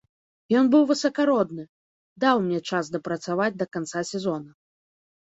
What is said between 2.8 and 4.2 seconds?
дапрацаваць да канца